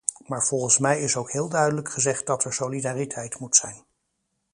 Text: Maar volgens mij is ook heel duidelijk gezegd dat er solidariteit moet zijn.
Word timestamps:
Maar 0.27 0.45
volgens 0.45 0.77
mij 0.77 0.99
is 1.01 1.15
ook 1.15 1.31
heel 1.31 1.49
duidelijk 1.49 1.89
gezegd 1.91 2.25
dat 2.25 2.43
er 2.43 2.53
solidariteit 2.53 3.39
moet 3.39 3.55
zijn. 3.55 3.83